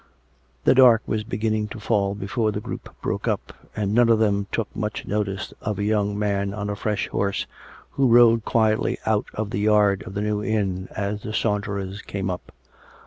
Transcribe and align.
The 0.63 0.73
dark 0.73 1.03
was 1.05 1.23
beginning 1.23 1.67
to 1.67 1.79
fall 1.79 2.15
before 2.15 2.51
the 2.51 2.59
group 2.59 2.89
broke 3.03 3.27
up, 3.27 3.53
and 3.75 3.93
none 3.93 4.09
of 4.09 4.17
them 4.17 4.47
took 4.51 4.75
much 4.75 5.05
notice 5.05 5.53
of 5.61 5.77
a 5.77 5.83
young 5.83 6.17
man 6.17 6.55
on 6.55 6.71
a 6.71 6.75
fresh 6.75 7.07
horse, 7.09 7.45
who 7.91 8.07
rode 8.07 8.43
quietly 8.43 8.97
out 9.05 9.25
of 9.35 9.51
the 9.51 9.59
yard 9.59 10.01
of 10.07 10.15
the 10.15 10.21
New 10.21 10.43
Inn 10.43 10.87
as 10.95 11.21
the 11.21 11.29
saunt^rers 11.33 12.03
came 12.03 12.31
up. 12.31 12.51